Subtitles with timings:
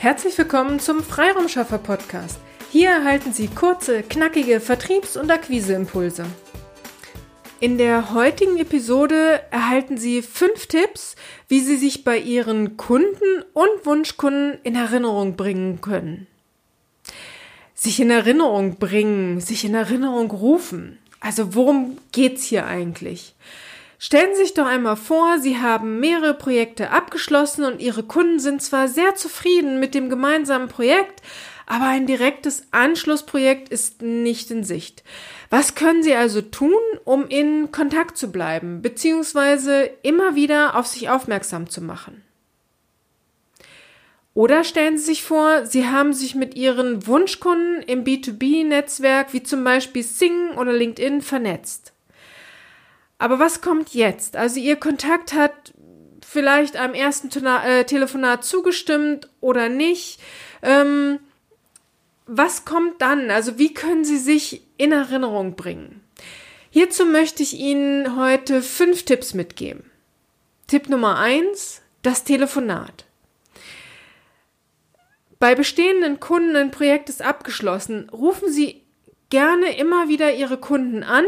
[0.00, 2.38] Herzlich willkommen zum Freiraumschaffer Podcast.
[2.72, 6.24] Hier erhalten Sie kurze, knackige Vertriebs- und Akquiseimpulse.
[7.60, 11.16] In der heutigen Episode erhalten Sie fünf Tipps,
[11.48, 16.28] wie Sie sich bei Ihren Kunden und Wunschkunden in Erinnerung bringen können.
[17.74, 20.98] Sich in Erinnerung bringen, sich in Erinnerung rufen.
[21.20, 23.34] Also worum geht's hier eigentlich?
[24.02, 28.62] Stellen Sie sich doch einmal vor, Sie haben mehrere Projekte abgeschlossen und Ihre Kunden sind
[28.62, 31.20] zwar sehr zufrieden mit dem gemeinsamen Projekt,
[31.66, 35.04] aber ein direktes Anschlussprojekt ist nicht in Sicht.
[35.50, 41.10] Was können Sie also tun, um in Kontakt zu bleiben, beziehungsweise immer wieder auf sich
[41.10, 42.24] aufmerksam zu machen?
[44.32, 49.62] Oder stellen Sie sich vor, Sie haben sich mit Ihren Wunschkunden im B2B-Netzwerk wie zum
[49.62, 51.92] Beispiel Sing oder LinkedIn vernetzt.
[53.20, 54.34] Aber was kommt jetzt?
[54.34, 55.74] Also Ihr Kontakt hat
[56.26, 60.20] vielleicht am ersten Tona äh, Telefonat zugestimmt oder nicht.
[60.62, 61.20] Ähm,
[62.26, 63.30] was kommt dann?
[63.30, 66.00] Also wie können Sie sich in Erinnerung bringen?
[66.70, 69.90] Hierzu möchte ich Ihnen heute fünf Tipps mitgeben.
[70.66, 73.04] Tipp Nummer eins: das Telefonat.
[75.38, 78.08] Bei bestehenden Kunden ein Projekt ist abgeschlossen.
[78.08, 78.82] Rufen Sie
[79.28, 81.24] gerne immer wieder Ihre Kunden an,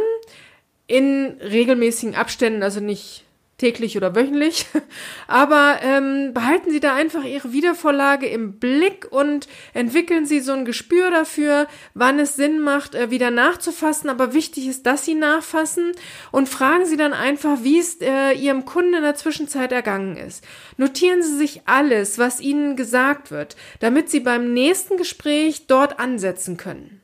[0.93, 3.25] in regelmäßigen Abständen, also nicht
[3.57, 4.67] täglich oder wöchentlich.
[5.27, 10.67] Aber ähm, behalten Sie da einfach Ihre Wiedervorlage im Blick und entwickeln Sie so ein
[10.67, 14.11] Gespür dafür, wann es Sinn macht, äh, wieder nachzufassen.
[14.11, 15.93] Aber wichtig ist, dass Sie nachfassen
[16.31, 20.45] und fragen Sie dann einfach, wie es äh, Ihrem Kunden in der Zwischenzeit ergangen ist.
[20.77, 26.59] Notieren Sie sich alles, was Ihnen gesagt wird, damit Sie beim nächsten Gespräch dort ansetzen
[26.59, 27.01] können.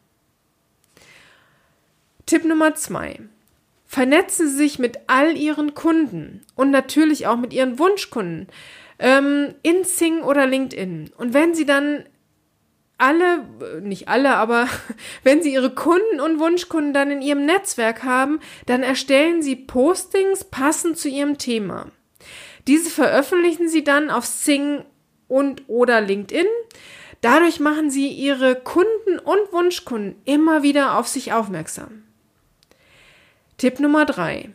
[2.27, 3.21] Tipp Nummer zwei.
[3.99, 8.47] Vernetzen Sie sich mit all Ihren Kunden und natürlich auch mit Ihren Wunschkunden
[9.01, 11.11] ähm, in Sing oder LinkedIn.
[11.17, 12.05] Und wenn Sie dann
[12.97, 13.45] alle,
[13.83, 14.69] nicht alle, aber
[15.25, 20.45] wenn Sie Ihre Kunden und Wunschkunden dann in Ihrem Netzwerk haben, dann erstellen Sie Postings
[20.45, 21.87] passend zu Ihrem Thema.
[22.69, 24.85] Diese veröffentlichen Sie dann auf Sing
[25.27, 26.47] und oder LinkedIn.
[27.21, 32.05] Dadurch machen Sie Ihre Kunden und Wunschkunden immer wieder auf sich aufmerksam.
[33.59, 34.51] Tipp Nummer drei.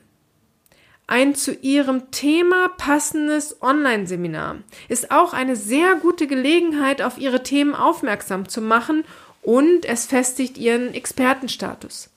[1.08, 7.76] Ein zu Ihrem Thema passendes Online-Seminar ist auch eine sehr gute Gelegenheit, auf Ihre Themen
[7.76, 9.04] aufmerksam zu machen
[9.42, 12.12] und es festigt Ihren Expertenstatus.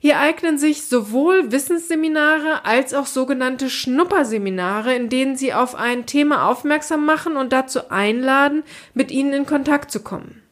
[0.00, 6.48] Hier eignen sich sowohl Wissensseminare als auch sogenannte Schnupperseminare, in denen Sie auf ein Thema
[6.48, 10.42] aufmerksam machen und dazu einladen, mit Ihnen in Kontakt zu kommen.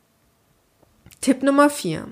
[1.20, 2.06] Tipp Nummer vier: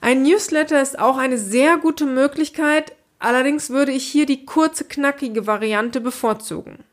[0.00, 5.46] ein Newsletter ist auch eine sehr gute Möglichkeit, allerdings würde ich hier die kurze, knackige
[5.46, 6.84] Variante bevorzugen.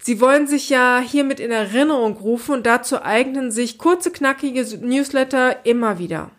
[0.00, 5.66] Sie wollen sich ja hiermit in Erinnerung rufen und dazu eignen sich kurze, knackige Newsletter
[5.66, 6.30] immer wieder.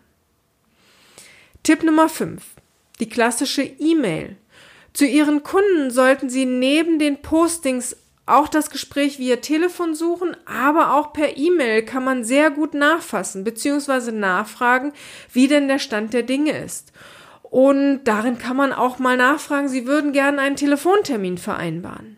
[1.62, 2.42] Tipp Nummer 5.
[3.00, 4.36] Die klassische E-Mail.
[4.92, 7.96] Zu Ihren Kunden sollten Sie neben den Postings
[8.30, 13.44] auch das Gespräch via Telefon suchen, aber auch per E-Mail kann man sehr gut nachfassen
[13.44, 14.12] bzw.
[14.12, 14.92] nachfragen,
[15.32, 16.92] wie denn der Stand der Dinge ist.
[17.42, 22.16] Und darin kann man auch mal nachfragen, Sie würden gerne einen Telefontermin vereinbaren.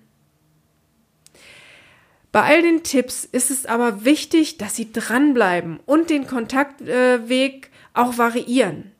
[2.30, 8.16] Bei all den Tipps ist es aber wichtig, dass Sie dranbleiben und den Kontaktweg auch
[8.16, 8.91] variieren.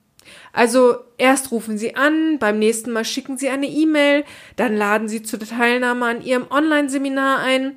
[0.53, 4.25] Also erst rufen Sie an, beim nächsten Mal schicken Sie eine E-Mail,
[4.56, 7.77] dann laden Sie zur Teilnahme an Ihrem Online-Seminar ein.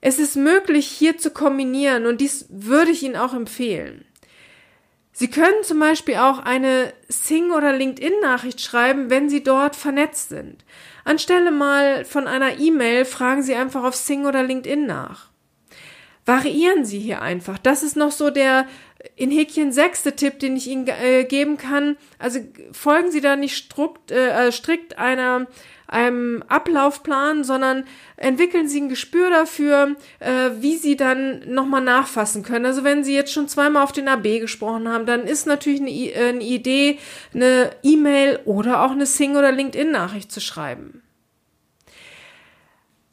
[0.00, 4.04] Es ist möglich, hier zu kombinieren und dies würde ich Ihnen auch empfehlen.
[5.18, 10.62] Sie können zum Beispiel auch eine Sing- oder LinkedIn-Nachricht schreiben, wenn Sie dort vernetzt sind.
[11.04, 15.30] Anstelle mal von einer E-Mail fragen Sie einfach auf Sing oder LinkedIn nach.
[16.26, 17.56] Variieren Sie hier einfach.
[17.56, 18.66] Das ist noch so der
[19.14, 21.96] in Häkchen sechste Tipp, den ich Ihnen äh, geben kann.
[22.18, 22.40] Also
[22.72, 25.46] folgen Sie da nicht strukt, äh, strikt einer
[25.88, 27.84] einem Ablaufplan, sondern
[28.16, 32.66] entwickeln Sie ein Gespür dafür, äh, wie Sie dann nochmal nachfassen können.
[32.66, 35.90] Also wenn Sie jetzt schon zweimal auf den AB gesprochen haben, dann ist natürlich eine,
[35.90, 36.98] äh, eine Idee,
[37.34, 41.02] eine E-Mail oder auch eine Sing- oder LinkedIn-Nachricht zu schreiben.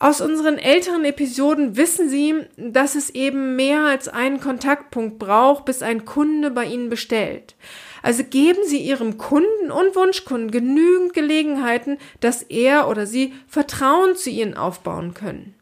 [0.03, 5.81] Aus unseren älteren Episoden wissen Sie, dass es eben mehr als einen Kontaktpunkt braucht, bis
[5.81, 7.55] ein Kunde bei Ihnen bestellt.
[8.01, 14.29] Also geben Sie Ihrem Kunden und Wunschkunden genügend Gelegenheiten, dass er oder sie Vertrauen zu
[14.29, 15.55] Ihnen aufbauen können.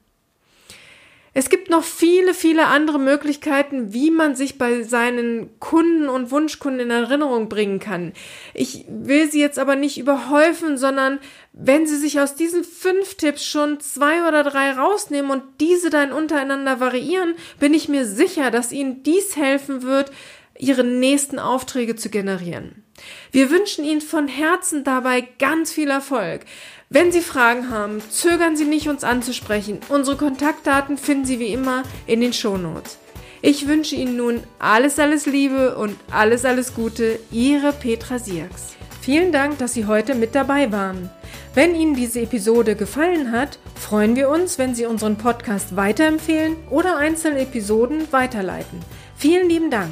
[1.33, 6.81] Es gibt noch viele, viele andere Möglichkeiten, wie man sich bei seinen Kunden und Wunschkunden
[6.81, 8.12] in Erinnerung bringen kann.
[8.54, 11.19] Ich will sie jetzt aber nicht überhäufen, sondern
[11.54, 16.12] wenn sie sich aus diesen fünf Tipps schon zwei oder drei rausnehmen und diese dann
[16.12, 20.12] untereinander variieren, bin ich mir sicher, dass ihnen dies helfen wird,
[20.60, 22.84] ihre nächsten Aufträge zu generieren.
[23.31, 26.42] Wir wünschen Ihnen von Herzen dabei ganz viel Erfolg.
[26.89, 29.80] Wenn Sie Fragen haben, zögern Sie nicht, uns anzusprechen.
[29.89, 32.98] Unsere Kontaktdaten finden Sie wie immer in den Shownotes.
[33.42, 37.19] Ich wünsche Ihnen nun alles, alles Liebe und alles, alles Gute.
[37.31, 38.75] Ihre Petra Sierks.
[39.01, 41.09] Vielen Dank, dass Sie heute mit dabei waren.
[41.56, 46.98] Wenn Ihnen diese Episode gefallen hat, freuen wir uns, wenn Sie unseren Podcast weiterempfehlen oder
[46.98, 48.80] einzelne Episoden weiterleiten.
[49.18, 49.92] Vielen lieben Dank.